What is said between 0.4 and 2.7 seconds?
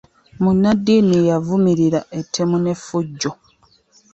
Munadiini yavumirira ettemu